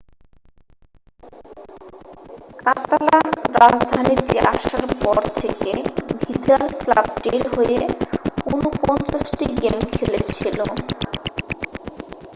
কাতালান-রাজধানীতে 2.61 4.37
আসার 4.53 4.85
পর 5.01 5.17
থেকে 5.35 5.71
ভিদাল 6.21 6.63
ক্লাবটির 6.81 7.43
হয়ে 7.55 7.79
49 8.47 9.37
টি 9.37 9.47
গেম 9.61 9.77
খেলেছিল 9.95 10.57